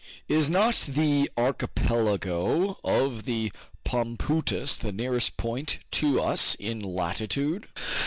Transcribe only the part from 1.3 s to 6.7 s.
archipelago of the Pomoutous the nearest point to us